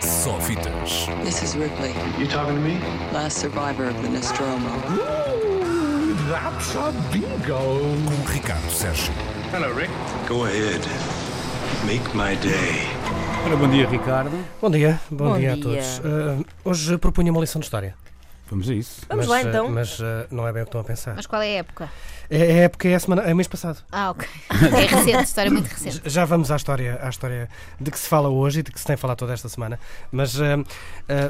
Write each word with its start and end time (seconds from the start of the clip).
Só 0.00 0.38
fitas. 0.40 1.06
This 1.24 1.42
is 1.42 1.54
Ripley, 1.56 1.92
You 2.18 2.26
talking 2.26 2.54
to 2.54 2.60
me? 2.60 2.78
last 3.12 3.38
survivor 3.38 3.88
of 3.88 4.00
the 4.02 4.08
Nostromo. 4.08 4.68
Ooh, 4.90 6.14
that's 6.28 6.74
a 6.76 6.92
bingo. 7.12 7.58
Com 8.06 8.32
Ricardo 8.32 8.70
Sérgio. 8.70 9.12
Hello, 9.52 9.72
Rick. 9.74 9.90
Go 10.28 10.44
ahead. 10.44 10.80
Make 11.86 12.04
my 12.14 12.36
day. 12.36 12.86
Ora, 13.46 13.56
bom 13.56 13.68
dia, 13.70 13.86
Ricardo. 13.86 14.30
Bom 14.60 14.70
dia, 14.70 15.00
bom, 15.10 15.30
Bom 15.32 15.38
dia, 15.38 15.52
a 15.52 15.54
dia. 15.54 15.62
todos. 15.62 15.98
Uh, 15.98 16.44
hoje 16.64 16.98
propunha 16.98 17.30
uma 17.32 17.40
lição 17.40 17.60
de 17.60 17.66
história. 17.66 17.94
Vamos 18.50 18.68
a 18.68 18.74
isso. 18.74 19.02
Vamos 19.08 19.26
mas, 19.28 19.44
lá 19.44 19.48
então. 19.48 19.66
uh, 19.66 19.70
mas 19.70 20.00
uh, 20.00 20.26
não 20.30 20.46
é 20.46 20.52
bem 20.52 20.62
o 20.62 20.64
que 20.64 20.70
estão 20.70 20.80
a 20.80 20.84
pensar. 20.84 21.14
Mas 21.14 21.26
qual 21.26 21.40
é 21.40 21.46
a 21.46 21.58
época? 21.58 21.88
É 22.28 22.42
a 22.42 22.56
época, 22.64 22.88
é 22.88 22.94
a 22.94 23.00
semana, 23.00 23.22
é 23.22 23.32
o 23.32 23.36
mês 23.36 23.48
passado. 23.48 23.78
Ah, 23.90 24.10
ok. 24.10 24.28
É 24.50 24.86
recente, 24.86 25.24
história 25.24 25.50
muito 25.50 25.66
recente. 25.66 26.02
Já 26.08 26.24
vamos 26.24 26.50
à 26.50 26.56
história, 26.56 26.98
à 27.02 27.08
história 27.08 27.48
de 27.80 27.90
que 27.90 27.98
se 27.98 28.08
fala 28.08 28.28
hoje 28.28 28.60
e 28.60 28.62
de 28.62 28.72
que 28.72 28.78
se 28.78 28.86
tem 28.86 28.96
falado 28.96 29.18
toda 29.18 29.32
esta 29.32 29.48
semana. 29.48 29.78
Mas 30.10 30.34
uh, 30.36 30.60
uh, 30.60 30.64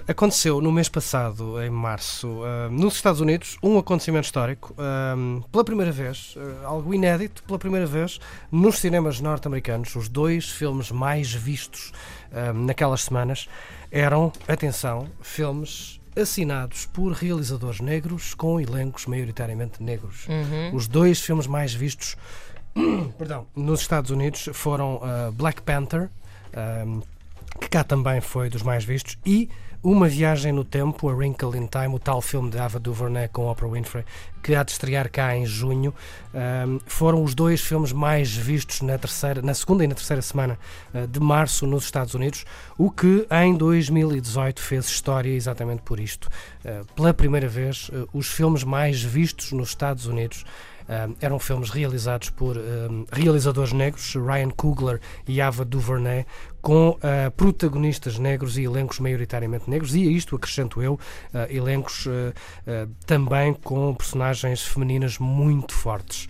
aconteceu 0.08 0.60
no 0.60 0.72
mês 0.72 0.88
passado, 0.88 1.62
em 1.62 1.70
março, 1.70 2.26
uh, 2.28 2.70
nos 2.70 2.94
Estados 2.94 3.20
Unidos, 3.20 3.58
um 3.62 3.78
acontecimento 3.78 4.24
histórico. 4.24 4.74
uh, 4.74 5.42
pela 5.50 5.64
primeira 5.64 5.92
vez, 5.92 6.34
uh, 6.36 6.66
algo 6.66 6.94
inédito, 6.94 7.42
pela 7.44 7.58
primeira 7.58 7.86
vez, 7.86 8.18
nos 8.50 8.78
cinemas 8.78 9.20
norte-americanos, 9.20 9.94
os 9.94 10.08
dois 10.08 10.48
filmes 10.48 10.90
mais 10.90 11.32
vistos 11.32 11.92
uh, 12.32 12.52
naquelas 12.52 13.02
semanas 13.04 13.48
eram, 13.90 14.32
atenção, 14.46 15.08
filmes 15.20 15.99
assinados 16.16 16.86
por 16.86 17.12
realizadores 17.12 17.80
negros 17.80 18.34
com 18.34 18.60
elencos 18.60 19.06
maioritariamente 19.06 19.82
negros. 19.82 20.26
Os 20.74 20.88
dois 20.88 21.20
filmes 21.20 21.46
mais 21.46 21.72
vistos 21.72 22.16
perdão, 23.18 23.46
nos 23.54 23.80
Estados 23.80 24.10
Unidos 24.10 24.48
foram 24.52 24.96
uh, 24.96 25.32
Black 25.32 25.62
Panther, 25.62 26.08
um, 26.86 27.00
que 27.60 27.68
cá 27.68 27.84
também 27.84 28.20
foi 28.20 28.48
dos 28.48 28.62
mais 28.62 28.84
vistos, 28.84 29.18
e 29.26 29.48
Uma 29.82 30.08
Viagem 30.08 30.52
no 30.52 30.62
Tempo, 30.62 31.08
A 31.08 31.14
Wrinkle 31.14 31.56
in 31.56 31.66
Time, 31.66 31.94
o 31.94 31.98
tal 31.98 32.20
filme 32.20 32.50
de 32.50 32.58
Ava 32.58 32.78
DuVernay 32.78 33.28
com 33.28 33.46
Oprah 33.46 33.66
Winfrey, 33.66 34.04
que 34.42 34.54
há 34.54 34.62
de 34.62 34.72
estrear 34.72 35.10
cá 35.10 35.34
em 35.34 35.46
junho. 35.46 35.94
Um, 36.34 36.78
foram 36.84 37.24
os 37.24 37.34
dois 37.34 37.62
filmes 37.62 37.90
mais 37.90 38.30
vistos 38.30 38.82
na, 38.82 38.98
terceira, 38.98 39.40
na 39.40 39.54
segunda 39.54 39.82
e 39.82 39.86
na 39.86 39.94
terceira 39.94 40.20
semana 40.20 40.58
uh, 40.92 41.06
de 41.06 41.18
março 41.18 41.66
nos 41.66 41.84
Estados 41.84 42.12
Unidos, 42.12 42.44
o 42.76 42.90
que 42.90 43.26
em 43.30 43.56
2018 43.56 44.60
fez 44.60 44.84
história 44.84 45.34
exatamente 45.34 45.80
por 45.80 45.98
isto. 45.98 46.28
Uh, 46.62 46.84
pela 46.92 47.14
primeira 47.14 47.48
vez, 47.48 47.88
uh, 47.88 48.06
os 48.12 48.28
filmes 48.28 48.62
mais 48.62 49.02
vistos 49.02 49.50
nos 49.52 49.70
Estados 49.70 50.04
Unidos 50.04 50.44
um, 50.90 51.14
eram 51.20 51.38
filmes 51.38 51.70
realizados 51.70 52.30
por 52.30 52.56
um, 52.56 53.04
realizadores 53.12 53.72
negros, 53.72 54.14
Ryan 54.14 54.50
Coogler 54.50 55.00
e 55.26 55.40
Ava 55.40 55.64
DuVernay, 55.64 56.26
com 56.60 56.90
uh, 56.90 57.30
protagonistas 57.36 58.18
negros 58.18 58.58
e 58.58 58.64
elencos 58.64 58.98
maioritariamente 58.98 59.70
negros, 59.70 59.94
e 59.94 60.06
a 60.08 60.10
isto 60.10 60.34
acrescento 60.34 60.82
eu, 60.82 60.94
uh, 60.94 60.98
elencos 61.48 62.06
uh, 62.06 62.10
também 63.06 63.54
com 63.54 63.94
personagens 63.94 64.62
femininas 64.62 65.18
muito 65.18 65.72
fortes. 65.72 66.28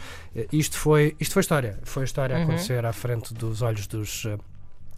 Isto, 0.52 0.78
foi, 0.78 1.16
isto 1.18 1.32
foi 1.32 1.40
história, 1.40 1.78
foi 1.82 2.04
história 2.04 2.36
a 2.36 2.42
acontecer 2.42 2.84
à 2.84 2.92
frente 2.92 3.34
dos 3.34 3.62
olhos 3.62 3.86
dos. 3.86 4.26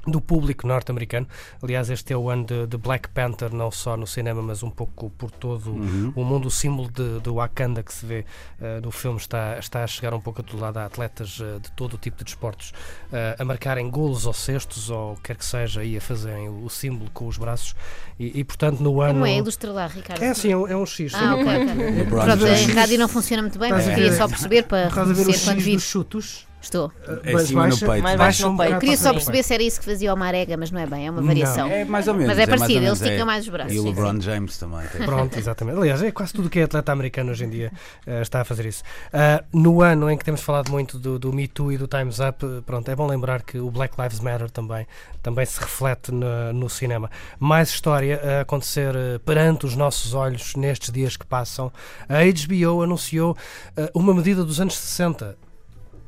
Do 0.06 0.20
público 0.20 0.66
norte-americano. 0.66 1.26
Aliás, 1.62 1.90
este 1.90 2.12
é 2.12 2.16
o 2.16 2.28
ano 2.28 2.44
de, 2.44 2.66
de 2.66 2.76
Black 2.76 3.08
Panther, 3.10 3.52
não 3.54 3.70
só 3.70 3.96
no 3.96 4.06
cinema, 4.06 4.42
mas 4.42 4.62
um 4.62 4.70
pouco 4.70 5.10
por 5.10 5.30
todo 5.30 5.72
o 5.72 6.24
mundo. 6.24 6.46
O 6.46 6.50
símbolo 6.50 6.90
de, 6.90 7.20
de 7.20 7.30
Wakanda 7.30 7.82
que 7.82 7.92
se 7.92 8.04
vê 8.04 8.24
uh, 8.60 8.80
no 8.82 8.90
filme 8.90 9.18
está, 9.18 9.58
está 9.58 9.84
a 9.84 9.86
chegar 9.86 10.14
um 10.14 10.20
pouco 10.20 10.40
a 10.40 10.44
todo 10.44 10.60
lado. 10.60 10.78
Há 10.78 10.86
atletas 10.86 11.38
uh, 11.38 11.60
de 11.60 11.70
todo 11.72 11.94
o 11.94 11.98
tipo 11.98 12.18
de 12.18 12.24
desportos 12.24 12.70
uh, 13.12 13.40
a 13.40 13.44
marcarem 13.44 13.88
golos 13.88 14.26
ou 14.26 14.32
cestos 14.32 14.90
ou 14.90 15.12
o 15.12 15.16
que 15.16 15.22
quer 15.22 15.36
que 15.36 15.44
seja 15.44 15.84
e 15.84 15.96
a 15.96 16.00
fazerem 16.00 16.48
o, 16.48 16.64
o 16.64 16.70
símbolo 16.70 17.10
com 17.12 17.26
os 17.26 17.38
braços. 17.38 17.74
E, 18.18 18.40
e, 18.40 18.44
portanto, 18.44 18.80
no 18.80 19.00
ano. 19.00 19.14
Como 19.14 19.26
é? 19.26 19.36
Ilustra 19.36 19.72
lá, 19.72 19.86
Ricardo. 19.86 20.22
É 20.22 20.30
assim, 20.30 20.52
é 20.52 20.56
um, 20.56 20.66
é 20.66 20.76
um 20.76 20.86
X. 20.86 21.12
Ah, 21.14 21.34
ok. 21.34 22.06
Pronto, 22.06 22.46
a 22.46 22.74
rádio 22.74 22.98
não 22.98 23.08
funciona 23.08 23.42
muito 23.42 23.58
bem, 23.58 23.70
mas 23.70 23.88
a 23.88 23.94
queria 23.94 24.12
só 24.12 24.28
perceber 24.28 24.64
para 24.64 24.88
Estás 24.88 25.10
a 25.10 25.12
ver 25.12 25.26
o 25.26 25.32
X 25.32 25.64
dos 25.64 25.82
chutos? 25.82 26.51
Estou. 26.62 26.92
É 27.24 27.32
Mas 27.32 27.42
acima 27.42 27.66
no 27.66 27.76
peito. 27.76 28.02
Mais 28.02 28.16
baixo 28.16 28.48
no 28.48 28.56
peito. 28.56 28.78
Queria 28.78 28.96
só 28.96 29.12
perceber 29.12 29.42
se 29.42 29.54
era 29.54 29.62
isso 29.62 29.80
que 29.80 29.86
fazia 29.86 30.14
o 30.14 30.16
Marega, 30.16 30.56
mas 30.56 30.70
não 30.70 30.80
é 30.80 30.86
bem, 30.86 31.08
é 31.08 31.10
uma 31.10 31.20
Não. 31.20 31.26
variação. 31.26 31.68
É 31.68 31.84
mais 31.84 32.06
ou 32.06 32.14
menos. 32.14 32.28
Mas 32.28 32.38
é 32.38 32.46
mais 32.46 32.60
parecido, 32.60 32.86
ou 32.86 32.92
eles 32.92 33.02
é. 33.02 33.24
mais 33.24 33.44
os 33.44 33.48
braços. 33.50 33.74
E 33.74 33.78
o 33.78 33.84
LeBron 33.84 34.14
sim. 34.14 34.20
James 34.20 34.56
também. 34.58 34.86
tem. 34.86 35.02
Pronto, 35.06 35.38
exatamente. 35.38 35.78
Aliás, 35.78 36.02
é 36.02 36.12
quase 36.12 36.32
tudo 36.32 36.46
o 36.46 36.50
que 36.50 36.60
é 36.60 36.62
atleta 36.62 36.92
americano 36.92 37.32
hoje 37.32 37.44
em 37.44 37.50
dia 37.50 37.72
eh, 38.06 38.22
está 38.22 38.40
a 38.40 38.44
fazer 38.44 38.66
isso. 38.66 38.82
Ah, 39.12 39.42
no 39.52 39.82
ano 39.82 40.08
em 40.08 40.16
que 40.16 40.24
temos 40.24 40.40
falado 40.40 40.70
muito 40.70 40.98
do, 40.98 41.18
do 41.18 41.32
Me 41.32 41.48
Too 41.48 41.72
e 41.72 41.78
do 41.78 41.88
Time's 41.88 42.20
Up, 42.20 42.44
eh, 42.44 42.60
pronto, 42.64 42.88
é 42.88 42.94
bom 42.94 43.06
lembrar 43.06 43.42
que 43.42 43.58
o 43.58 43.70
Black 43.70 44.00
Lives 44.00 44.20
Matter 44.20 44.50
também, 44.50 44.86
também 45.22 45.44
se 45.44 45.58
reflete 45.60 46.12
no, 46.12 46.52
no 46.52 46.70
cinema. 46.70 47.10
Mais 47.38 47.70
história 47.70 48.20
a 48.22 48.40
acontecer 48.42 48.94
perante 49.24 49.66
os 49.66 49.74
nossos 49.74 50.14
olhos 50.14 50.54
nestes 50.54 50.90
dias 50.92 51.16
que 51.16 51.26
passam. 51.26 51.72
A 52.08 52.22
HBO 52.22 52.82
anunciou 52.82 53.36
eh, 53.76 53.90
uma 53.94 54.14
medida 54.14 54.44
dos 54.44 54.60
anos 54.60 54.76
60. 54.76 55.36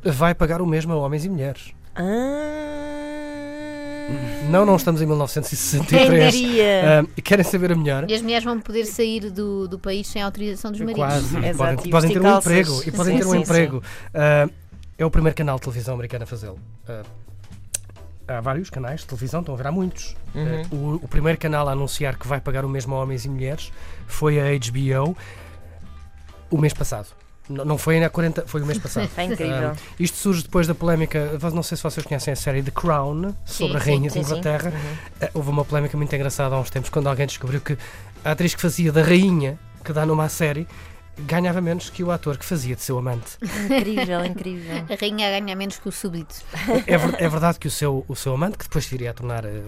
Vai 0.04 0.34
pagar 0.34 0.60
o 0.60 0.66
mesmo 0.66 0.92
a 0.92 0.96
homens 0.96 1.24
e 1.24 1.28
mulheres. 1.28 1.72
Ah, 1.96 2.02
Não, 4.50 4.66
não 4.66 4.76
estamos 4.76 5.00
em 5.00 5.04
quem 5.06 5.12
1963. 5.14 6.34
diria? 6.34 7.00
Ah, 7.02 7.20
querem 7.22 7.44
saber 7.44 7.72
a 7.72 7.76
melhor? 7.76 8.10
E 8.10 8.14
as 8.14 8.20
mulheres 8.20 8.44
vão 8.44 8.60
poder 8.60 8.84
sair 8.84 9.30
do, 9.30 9.66
do 9.66 9.78
país 9.78 10.06
sem 10.06 10.20
autorização 10.20 10.70
dos 10.70 10.80
maridos. 10.80 11.02
Quase. 11.04 11.36
E 11.38 11.48
Exato, 11.48 11.56
podem, 11.56 11.86
e 11.86 11.90
podem 11.90 12.10
ter 12.12 12.20
um 12.22 12.36
emprego. 12.38 12.82
E 12.86 12.90
podem 12.90 13.14
Sim, 13.14 13.20
ter 13.22 13.26
um 13.26 13.30
sim, 13.30 13.38
emprego. 13.38 13.82
Ah, 14.12 14.48
é 14.98 15.04
o 15.06 15.10
primeiro 15.10 15.36
canal 15.36 15.56
de 15.56 15.62
televisão 15.62 15.94
americano 15.94 16.24
a 16.24 16.26
fazê-lo. 16.26 16.58
Ah, 16.86 17.02
há 18.28 18.40
vários 18.40 18.68
canais 18.70 19.00
de 19.00 19.06
televisão, 19.06 19.40
estão 19.40 19.54
a 19.54 19.58
ver, 19.58 19.66
há 19.66 19.72
muitos. 19.72 20.14
Uhum. 20.34 20.96
O, 21.00 21.04
o 21.04 21.08
primeiro 21.08 21.38
canal 21.38 21.68
a 21.68 21.72
anunciar 21.72 22.18
que 22.18 22.26
vai 22.26 22.40
pagar 22.40 22.64
o 22.64 22.68
mesmo 22.68 22.94
a 22.94 23.02
homens 23.02 23.24
e 23.24 23.28
mulheres 23.30 23.72
foi 24.06 24.38
a 24.38 24.44
HBO 24.58 25.16
o 26.50 26.58
mês 26.58 26.74
passado. 26.74 27.08
Não 27.48 27.76
foi 27.76 27.96
ainda 27.96 28.06
há 28.06 28.10
40, 28.10 28.44
foi 28.46 28.62
o 28.62 28.66
mês 28.66 28.78
passado. 28.78 29.08
É 29.16 29.24
incrível. 29.24 29.72
Ah, 29.72 29.76
isto 29.98 30.16
surge 30.16 30.42
depois 30.42 30.66
da 30.66 30.74
polémica, 30.74 31.38
não 31.52 31.62
sei 31.62 31.76
se 31.76 31.82
vocês 31.82 32.04
conhecem 32.04 32.32
a 32.32 32.36
série 32.36 32.62
The 32.62 32.70
Crown, 32.70 33.34
sobre 33.44 33.76
a 33.76 33.80
sim, 33.80 33.86
Rainha 33.90 34.10
sim, 34.10 34.20
de 34.20 34.26
sim. 34.26 34.32
Inglaterra. 34.32 34.70
Uhum. 34.70 34.96
Eh, 35.20 35.30
Houve 35.34 35.50
uma 35.50 35.64
polémica 35.64 35.96
muito 35.96 36.14
engraçada 36.14 36.54
há 36.54 36.58
uns 36.58 36.70
tempos 36.70 36.88
quando 36.90 37.06
alguém 37.08 37.26
descobriu 37.26 37.60
que 37.60 37.76
a 38.24 38.30
atriz 38.30 38.54
que 38.54 38.62
fazia 38.62 38.90
da 38.90 39.02
rainha, 39.02 39.58
que 39.84 39.92
dá 39.92 40.06
numa 40.06 40.28
série, 40.28 40.66
ganhava 41.18 41.60
menos 41.60 41.90
que 41.90 42.02
o 42.02 42.10
ator 42.10 42.36
que 42.36 42.44
fazia 42.44 42.74
de 42.74 42.82
seu 42.82 42.98
amante. 42.98 43.38
Incrível, 43.64 44.24
incrível. 44.24 44.84
A 44.88 45.00
rainha 45.00 45.30
ganha 45.30 45.56
menos 45.56 45.78
que 45.78 45.88
o 45.88 45.92
súbdito. 45.92 46.34
É, 46.86 47.24
é 47.24 47.28
verdade 47.28 47.58
que 47.58 47.68
o 47.68 47.70
seu, 47.70 48.04
o 48.08 48.16
seu 48.16 48.34
amante, 48.34 48.58
que 48.58 48.64
depois 48.64 48.84
se 48.84 48.94
iria 48.94 49.10
a 49.10 49.14
tornar 49.14 49.44
eh, 49.44 49.62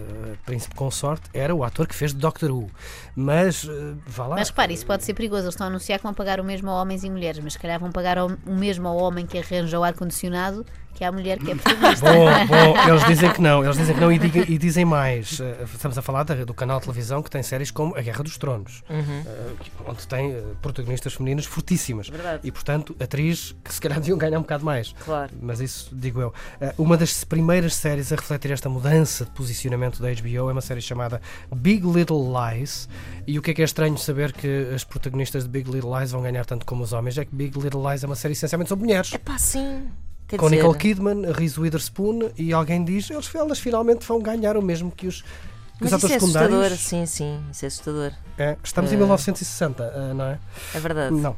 príncipe 0.45 0.75
consorte, 0.75 1.29
era 1.33 1.53
o 1.53 1.63
ator 1.63 1.87
que 1.87 1.95
fez 1.95 2.13
de 2.13 2.19
Doctor 2.19 2.51
Who. 2.51 2.69
Mas, 3.15 3.65
eh, 3.65 3.93
vá 4.05 4.27
lá. 4.27 4.35
Mas 4.35 4.49
repare, 4.49 4.73
isso 4.73 4.85
pode 4.85 5.03
ser 5.03 5.13
perigoso. 5.13 5.43
Eles 5.43 5.53
estão 5.53 5.67
a 5.67 5.69
anunciar 5.69 5.99
que 5.99 6.03
vão 6.03 6.13
pagar 6.13 6.39
o 6.39 6.43
mesmo 6.43 6.69
a 6.69 6.81
homens 6.81 7.03
e 7.03 7.09
mulheres, 7.09 7.41
mas 7.43 7.53
se 7.53 7.59
calhar 7.59 7.79
vão 7.79 7.91
pagar 7.91 8.17
o 8.17 8.37
mesmo 8.45 8.87
ao 8.87 8.97
homem 8.97 9.25
que 9.25 9.37
arranja 9.37 9.79
o 9.79 9.83
ar-condicionado 9.83 10.65
que 10.97 11.03
à 11.03 11.11
mulher 11.11 11.37
que 11.37 11.51
é 11.51 11.55
protagonista. 11.55 12.11
Bom, 12.11 12.25
bom, 12.47 12.89
eles 12.89 13.05
dizem 13.05 13.31
que 13.31 13.41
não, 13.41 13.63
eles 13.63 13.77
dizem 13.77 13.93
que 13.95 14.01
não 14.01 14.11
e, 14.11 14.17
diga- 14.17 14.45
e 14.51 14.57
dizem 14.57 14.83
mais. 14.85 15.39
Eh, 15.39 15.63
estamos 15.73 15.97
a 15.97 16.01
falar 16.01 16.23
da- 16.23 16.43
do 16.43 16.53
canal 16.53 16.79
de 16.79 16.85
televisão 16.85 17.21
que 17.21 17.29
tem 17.29 17.43
séries 17.43 17.69
como 17.71 17.95
A 17.95 18.01
Guerra 18.01 18.23
dos 18.23 18.37
Tronos, 18.37 18.83
eh, 18.89 19.23
que- 19.59 19.71
onde 19.85 20.07
tem 20.07 20.31
eh, 20.31 20.43
protagonistas 20.61 21.13
femininas 21.13 21.45
fortíssimas. 21.45 22.09
Verdade. 22.09 22.41
E, 22.43 22.51
portanto, 22.51 22.95
atriz 22.99 23.55
que 23.63 23.73
se 23.73 23.79
calhar 23.79 23.99
deviam 24.01 24.17
ganhar 24.17 24.39
um 24.39 24.41
bocado 24.41 24.65
mais. 24.65 24.93
Claro. 25.05 25.31
Mas 25.41 25.59
isso 25.59 25.89
digo 25.93 26.19
eu. 26.19 26.33
Eh, 26.59 26.73
Uma 26.77 26.97
das 26.97 27.23
primeiras 27.23 27.75
séries 27.75 28.11
a 28.11 28.15
refletir 28.15 28.51
esta 28.51 28.67
mudança 28.69 29.25
de 29.25 29.31
posicionamento 29.31 30.01
da 30.01 30.09
HBO 30.09 30.49
é 30.49 30.51
uma 30.53 30.61
série 30.61 30.81
chamada 30.81 31.21
Big 31.55 31.85
Little 31.85 32.25
Lies. 32.33 32.89
E 33.27 33.37
o 33.37 33.41
que 33.41 33.51
é 33.51 33.53
que 33.53 33.61
é 33.61 33.65
estranho 33.65 33.97
saber 33.97 34.31
que 34.33 34.69
as 34.73 34.83
protagonistas 34.83 35.43
de 35.43 35.49
Big 35.49 35.69
Little 35.69 35.95
Lies 35.97 36.11
vão 36.11 36.21
ganhar 36.21 36.45
tanto 36.45 36.65
como 36.65 36.83
os 36.83 36.93
homens? 36.93 37.17
É 37.17 37.25
que 37.25 37.35
Big 37.35 37.57
Little 37.59 37.87
Lies 37.89 38.03
é 38.03 38.07
uma 38.07 38.15
série 38.15 38.31
essencialmente 38.33 38.69
sobre 38.69 38.85
mulheres. 38.85 39.13
É 39.13 39.17
pá, 39.17 39.37
sim. 39.37 39.87
Quer 40.27 40.37
Com 40.37 40.47
dizer, 40.49 40.57
Nicole 40.57 40.77
Kidman, 40.77 41.31
Reese 41.31 41.59
Witherspoon 41.59 42.31
e 42.37 42.51
alguém 42.51 42.83
diz 42.83 43.09
eles, 43.09 43.33
elas 43.33 43.59
finalmente 43.59 44.05
vão 44.05 44.21
ganhar 44.21 44.57
o 44.57 44.61
mesmo 44.61 44.91
que 44.91 45.07
os, 45.07 45.21
que 45.21 45.85
os 45.85 45.91
Mas 45.91 45.93
isso 45.93 45.95
atores 45.95 46.11
é 46.11 46.17
assustador, 46.17 46.69
sim, 46.77 47.05
sim, 47.05 47.39
isso 47.49 47.65
é 47.65 47.67
assustador. 47.67 48.11
É, 48.37 48.57
estamos 48.61 48.91
em 48.91 48.95
Eh, 48.95 48.97
1960, 48.97 49.83
eh, 49.83 50.13
não 50.13 50.25
é? 50.25 50.39
É 50.73 50.79
verdade. 50.79 51.15
Não. 51.15 51.35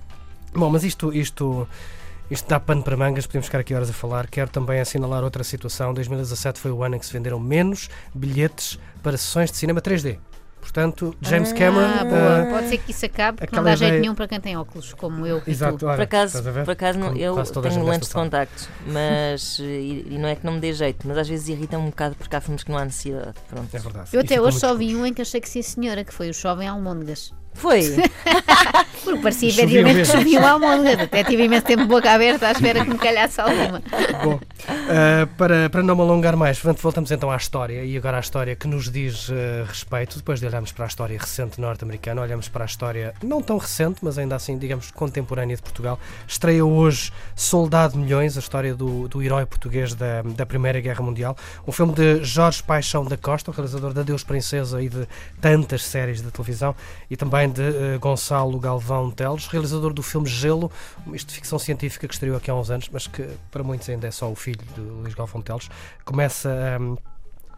Bom, 0.54 0.72
mas 0.72 0.84
isto, 0.84 1.14
isto, 1.14 1.68
isto 2.32 2.50
dá 2.50 2.60
pano 2.60 2.82
para 2.82 2.98
mangas, 2.98 3.28
podemos 3.28 3.46
ficar 3.46 3.60
aqui 3.60 3.76
horas 3.76 3.92
a 3.92 3.94
falar. 3.94 4.26
Quero 4.26 4.50
também 4.50 4.80
assinalar 4.80 5.24
outra 5.24 5.44
situação. 5.44 5.94
2017 5.94 6.60
foi 6.60 6.72
o 6.72 6.84
ano 6.84 6.96
em 6.96 7.00
que 7.00 7.06
se 7.06 7.14
venderam 7.14 7.40
menos 7.40 7.90
bilhetes 8.14 8.80
para 9.04 9.18
sessões 9.18 9.52
de 9.52 9.58
cinema 9.58 9.82
3D. 9.82 10.18
Portanto, 10.72 11.16
James 11.20 11.52
Ah, 11.52 11.56
Cameron. 11.56 11.88
Ah, 12.00 12.06
boa. 12.06 12.46
Pode 12.58 12.70
ser 12.70 12.78
que 12.78 12.92
isso 12.92 13.04
acabe, 13.04 13.40
porque 13.40 13.56
não 13.56 13.64
dá 13.64 13.76
jeito 13.76 13.90
ideia- 13.90 14.02
nenhum 14.02 14.14
para 14.14 14.28
quem 14.28 14.40
tem 14.40 14.56
óculos, 14.56 14.94
como 14.94 15.26
eu 15.26 15.42
e 15.48 15.50
Exato, 15.52 15.78
tu. 15.80 15.88
olha, 15.88 15.96
Por 15.96 16.04
acaso, 16.04 16.44
por 16.44 16.72
acaso 16.72 17.00
não, 17.00 17.16
eu 17.16 17.36
tenho 17.44 17.84
lentes 17.86 18.08
de 18.10 18.14
contacto, 18.14 18.70
mas 18.86 19.58
e, 19.60 20.06
e 20.12 20.18
não 20.20 20.30
é 20.30 20.36
que 20.36 20.46
não 20.46 20.54
me 20.54 20.60
dê 20.60 20.72
jeito, 20.72 21.08
mas 21.08 21.18
às 21.18 21.28
vezes 21.28 21.50
irrita-me 21.50 21.84
um 21.86 21.90
bocado 21.90 22.16
porque 22.16 22.36
há 22.36 22.40
filmes 22.42 22.64
que 22.64 22.72
não 22.72 22.78
há 22.78 22.86
necessidade. 22.86 23.34
Pronto. 23.50 23.76
É 23.76 23.80
verdade. 23.80 24.10
Eu 24.14 24.22
até 24.22 24.40
hoje 24.40 24.60
só 24.60 24.76
vi 24.76 24.96
um 24.96 25.06
em 25.08 25.14
que 25.14 25.24
achei 25.24 25.42
que 25.42 25.50
sim 25.50 25.64
senhora, 25.64 26.04
que 26.04 26.14
foi 26.14 26.30
o 26.30 26.34
Jovem 26.34 26.68
Almôndegas. 26.68 27.34
Foi. 27.54 27.82
Porque 29.04 29.20
parecia 29.22 29.50
Chovia 29.50 29.64
efetivamente 29.64 30.12
que 30.12 30.18
chovia 30.18 30.40
uma 30.40 30.50
almôndega. 30.52 31.04
Até 31.04 31.24
tive 31.24 31.44
imenso 31.44 31.66
tempo 31.66 31.84
de 31.84 31.88
boca 31.88 32.12
aberta 32.12 32.48
à 32.48 32.52
espera 32.52 32.84
que 32.84 32.90
me 32.90 32.98
calhasse 32.98 33.40
alguma. 33.42 33.82
Bom, 34.24 34.40
ah, 34.68 35.28
para, 35.38 35.70
para 35.70 35.82
não 35.82 35.96
me 35.96 36.02
alongar 36.02 36.36
mais, 36.36 36.60
voltamos 36.60 37.12
então 37.12 37.32
à 37.32 37.38
história 37.38 37.84
e 37.84 37.98
agora 37.98 38.18
à 38.18 38.20
história 38.20 38.56
que 38.56 38.68
nos 38.68 38.90
diz 38.90 39.30
ah, 39.32 39.66
respeito. 39.68 40.18
Depois 40.18 40.40
de 40.40 40.46
olharmos 40.46 40.72
para 40.72 40.86
a 40.86 40.88
história 40.88 41.18
recente 41.18 41.60
norte-americana, 41.60 42.22
olhamos 42.22 42.48
para 42.48 42.64
a 42.64 42.68
história 42.68 43.14
não 43.24 43.42
tão 43.42 43.58
recente, 43.58 44.00
mas 44.02 44.18
ainda 44.18 44.36
assim, 44.36 44.58
digamos, 44.58 44.92
contemporânea 44.92 45.56
de 45.56 45.62
Portugal. 45.62 46.00
Estreia 46.28 46.64
hoje 46.64 47.12
Soldado 47.36 47.94
de 47.94 48.00
Milhões, 48.00 48.38
a 48.38 48.40
história 48.40 48.76
do, 48.76 49.08
do 49.08 49.24
herói 49.24 49.46
português 49.46 49.94
da, 49.96 50.22
da 50.22 50.46
Primeira 50.46 50.80
Guerra 50.80 51.04
Mundial. 51.04 51.36
Um 51.68 51.72
filme 51.72 51.94
de 51.94 52.24
Jorge 52.24 52.62
Paixão 52.62 53.06
da 53.06 53.18
Costa, 53.18 53.50
o 53.50 53.54
realizador 53.54 53.94
da 53.94 54.04
Deus 54.04 54.24
Princesa 54.24 54.82
e 54.82 54.90
de 54.90 55.08
tantas 55.42 55.84
séries 55.84 56.22
de 56.22 56.30
televisão, 56.32 56.76
e 57.10 57.16
também 57.16 57.39
de 57.48 57.62
ah, 57.62 57.98
Gonçalo 58.00 58.60
Galvão 58.60 59.12
Teles, 59.12 59.48
realizador 59.48 59.94
do 59.94 60.02
filme 60.02 60.28
Gelo, 60.28 60.72
isto 61.14 61.28
de 61.30 61.36
ficção 61.36 61.60
científica 61.60 62.08
que 62.08 62.14
estreou 62.14 62.36
aqui 62.38 62.50
há 62.50 62.56
uns 62.56 62.72
anos, 62.72 62.90
mas 62.92 63.06
que 63.08 63.28
para 63.52 63.64
muitos 63.64 63.88
ainda 63.88 64.08
é 64.08 64.12
só 64.12 64.30
o 64.30 64.36
filho 64.36 64.66
de 64.76 64.82
Luís 64.82 65.14
Galvão 65.14 65.42
Teles. 65.42 65.70
Começa 66.04 66.50
hum, 66.82 66.98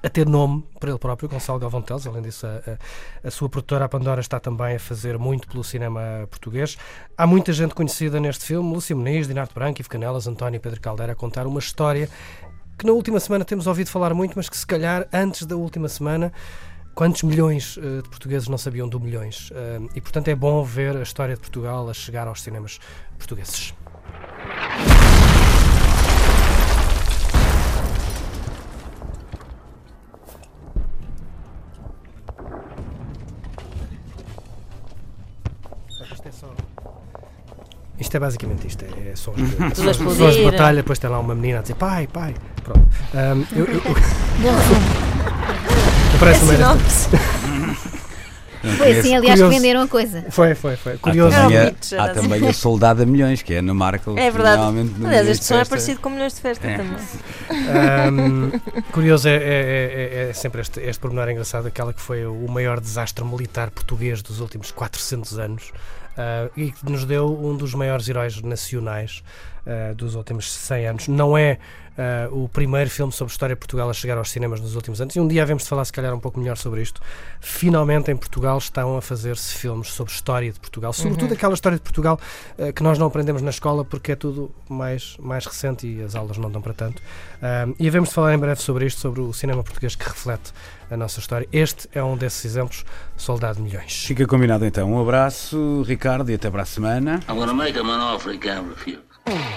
a 0.04 0.10
ter 0.10 0.28
nome 0.28 0.63
para 0.80 0.89
ele 0.89 1.00
próprio, 1.00 1.30
Gonçalo 1.30 1.57
Galvão 1.60 1.81
Teles. 1.81 2.06
Além 2.06 2.22
disso, 2.24 2.45
a, 2.45 2.50
a- 2.72 3.28
a 3.28 3.31
sua 3.31 3.48
produtora, 3.50 3.86
a 3.86 3.89
Pandora, 3.89 4.19
está 4.19 4.39
também 4.39 4.75
a 4.75 4.80
fazer 4.80 5.18
muito 5.18 5.48
pelo 5.48 5.63
cinema 5.63 6.01
português. 6.30 6.78
Há 7.18 7.25
muita 7.25 7.54
gente 7.54 7.74
conhecida 7.74 8.19
neste 8.19 8.45
filme: 8.45 8.74
Lúcia 8.74 8.95
Muniz, 8.95 9.28
Dinardo 9.28 9.54
Branco, 9.54 9.80
Ivo 9.80 9.89
Canelas, 9.89 10.28
António 10.28 10.60
Pedro 10.60 10.81
Caldeira, 10.81 11.13
a 11.13 11.16
contar 11.16 11.48
uma 11.48 11.60
história 11.60 12.10
que 12.78 12.86
na 12.88 12.94
última 12.94 13.19
semana 13.19 13.45
temos 13.45 13.68
ouvido 13.68 13.92
falar 13.92 14.12
muito, 14.12 14.33
mas 14.36 14.50
que 14.50 14.57
se 14.57 14.66
calhar 14.66 15.07
antes 15.13 15.45
da 15.45 15.56
última 15.56 15.88
semana. 15.88 16.33
Quantos 16.93 17.23
milhões 17.23 17.77
eh, 17.81 18.01
de 18.01 18.09
portugueses 18.09 18.47
não 18.47 18.57
sabiam 18.57 18.88
do 18.88 18.99
milhões? 18.99 19.49
Eh, 19.53 19.79
e 19.95 20.01
portanto 20.01 20.27
é 20.27 20.35
bom 20.35 20.63
ver 20.63 20.97
a 20.97 21.01
história 21.01 21.35
de 21.35 21.41
Portugal 21.41 21.89
a 21.89 21.93
chegar 21.93 22.27
aos 22.27 22.41
cinemas 22.41 22.79
portugueses. 23.17 23.73
Isto 37.99 38.15
é 38.15 38.17
é 38.17 38.19
basicamente 38.19 38.67
isto, 38.67 38.83
é 38.83 39.11
é 39.11 39.15
só 39.15 39.31
as 39.31 39.37
de 39.37 39.89
explodir. 39.89 40.51
batalha, 40.51 40.75
depois 40.77 40.99
tem 40.99 41.09
lá 41.09 41.19
uma 41.19 41.33
menina 41.33 41.59
a 41.59 41.61
dizer 41.61 41.75
pai, 41.75 42.07
pai. 42.07 42.35
Pronto. 42.63 42.85
Ahm, 43.13 43.45
eu, 43.55 43.65
eu, 43.65 43.81
Parece 46.21 46.44
uma 46.44 46.53
Sinopse. 46.53 47.09
Foi 48.77 48.91
assim, 49.00 49.15
aliás, 49.15 49.39
que 49.39 49.44
Curioso. 49.44 49.50
venderam 49.50 49.81
a 49.81 49.88
coisa. 49.88 50.23
Foi, 50.29 50.53
foi, 50.53 50.75
foi. 50.75 50.94
Há 50.94 50.97
Curioso. 51.00 51.35
Era 51.35 51.47
o 51.47 51.50
também, 51.50 51.57
a, 51.57 51.95
era 51.95 52.03
há 52.03 52.09
também 52.13 52.47
a 52.47 52.53
Soldado 52.53 53.01
a 53.01 53.06
Milhões, 53.07 53.41
que 53.41 53.56
é 53.56 53.62
na 53.62 53.73
marca. 53.73 54.12
É 54.15 54.29
verdade. 54.29 54.62
Aliás, 55.03 55.27
este 55.27 55.45
som 55.45 55.56
é 55.56 55.65
parecido 55.65 56.00
com 56.00 56.12
milhões 56.12 56.35
de 56.35 56.41
festa 56.41 56.68
É. 56.68 56.77
também. 56.77 56.97
Ahm, 57.50 58.51
curioso 58.91 59.27
é, 59.27 59.35
é- 59.35 59.39
é- 59.39 60.29
é 60.29 60.33
sempre 60.33 60.62
este, 60.62 60.79
este 60.79 61.00
pormenor 61.00 61.27
engraçado, 61.29 61.65
aquela 61.68 61.91
que 61.91 62.01
foi 62.01 62.23
o 62.25 62.45
maior 62.47 62.79
desastre 62.79 63.25
militar 63.25 63.71
português 63.71 64.21
dos 64.21 64.39
últimos 64.39 64.69
400 64.69 65.39
anos 65.39 65.71
ah, 66.15 66.47
e 66.56 66.71
que 66.71 66.85
nos 66.91 67.03
deu 67.03 67.35
um 67.44 67.57
dos 67.57 67.73
maiores 67.73 68.07
heróis 68.07 68.39
nacionais 68.44 69.23
ah, 69.65 69.93
dos 69.93 70.15
últimos 70.15 70.51
100 70.51 70.87
anos. 70.87 71.07
Não 71.07 71.37
é 71.37 71.59
ah, 71.97 72.27
o 72.31 72.49
primeiro 72.49 72.89
filme 72.89 73.11
sobre 73.11 73.31
a 73.31 73.33
história 73.33 73.55
de 73.55 73.59
Portugal 73.59 73.89
a 73.89 73.93
chegar 73.93 74.17
aos 74.17 74.31
cinemas 74.31 74.59
nos 74.59 74.75
últimos 74.75 74.99
anos 75.01 75.15
e 75.15 75.19
um 75.19 75.27
dia 75.27 75.43
havemos 75.43 75.63
de 75.63 75.69
falar, 75.69 75.85
se 75.85 75.93
calhar, 75.93 76.13
um 76.13 76.19
pouco 76.19 76.39
melhor 76.39 76.57
sobre 76.57 76.81
isto. 76.81 77.01
Finalmente, 77.39 78.09
em 78.11 78.15
Portugal, 78.15 78.57
estão 78.57 78.97
a 78.97 79.01
fazer-se 79.01 79.55
filmes 79.55 79.89
sobre 79.89 80.11
história 80.11 80.51
de 80.51 80.59
Portugal, 80.59 80.93
sobretudo 80.93 81.33
aquela 81.33 81.53
história 81.53 81.77
de 81.77 81.83
Portugal 81.83 82.19
ah, 82.57 82.71
que 82.71 82.81
nós 82.81 82.97
não 82.97 83.07
aprendemos 83.07 83.41
na 83.41 83.51
escola 83.51 83.85
porque 83.85 84.13
é 84.13 84.15
tudo 84.15 84.51
mais, 84.67 85.15
mais 85.19 85.45
recente 85.45 85.85
e 85.85 86.01
as 86.01 86.15
aulas 86.15 86.37
não 86.37 86.49
dão 86.49 86.61
para 86.61 86.73
tanto. 86.73 87.01
E 87.79 87.87
havemos 87.87 88.09
de 88.09 88.15
falar 88.15 88.33
em 88.33 88.37
breve 88.37 88.61
sobre 88.61 88.85
isto, 88.85 88.99
sobre 88.99 89.21
o 89.21 89.33
cinema 89.33 89.63
português 89.63 89.95
que 89.95 90.07
reflete 90.07 90.53
a 90.89 90.97
nossa 90.97 91.19
história. 91.19 91.47
Este 91.51 91.87
é 91.93 92.03
um 92.03 92.17
desses 92.17 92.45
exemplos, 92.45 92.85
Soldado 93.15 93.57
de 93.57 93.63
Milhões. 93.63 94.05
Fica 94.05 94.25
combinado 94.27 94.65
então. 94.65 94.91
Um 94.91 95.01
abraço, 95.01 95.83
Ricardo, 95.87 96.29
e 96.29 96.35
até 96.35 96.49
para 96.49 96.63
a 96.63 96.65
semana. 96.65 97.21
I'm 97.29 97.35
gonna 97.35 97.53
make 97.53 97.77
him 97.77 97.89
an 97.89 98.13
offer 98.13 98.33
he 98.33 98.37
can't 98.37 98.67
refuse. 98.69 99.10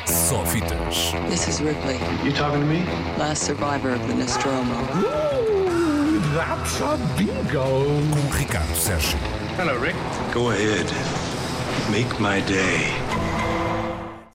Só 0.07 0.45
fitas. 0.45 1.13
This 1.29 1.49
is 1.49 1.61
Ripley, 1.61 1.99
You 2.23 2.33
talking 2.33 2.61
to 2.61 2.67
me? 2.67 2.85
last 3.19 3.43
survivor 3.45 3.91
of 3.91 4.07
the 4.07 4.15
Nostromo. 4.15 4.75
Ooh, 4.97 6.21
that's 6.35 6.81
a 6.81 6.99
bingo. 7.17 7.85
Com 7.85 8.31
Ricardo 8.39 8.75
Sérgio. 8.75 9.17
Hello, 9.57 9.77
Rick. 9.79 9.97
Go 10.33 10.51
ahead. 10.51 10.87
Make 11.91 12.19
my 12.21 12.41
day. 12.41 12.93